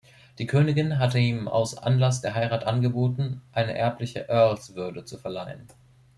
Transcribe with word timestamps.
Die 0.39 0.47
Königin 0.47 0.97
hatte 0.97 1.19
ihm 1.19 1.47
aus 1.47 1.77
Anlass 1.77 2.21
der 2.21 2.33
Heirat 2.33 2.63
angeboten, 2.63 3.43
eine 3.51 3.77
erbliche 3.77 4.21
Earlswürde 4.29 5.05
zu 5.05 5.19
verleihen. 5.19 5.67